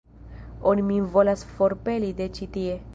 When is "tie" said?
2.59-2.85